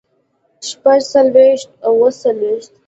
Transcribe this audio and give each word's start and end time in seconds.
شپږ 0.67 0.99
څلوېښت 1.11 1.69
اووه 1.87 2.09
څلوېښت 2.21 2.71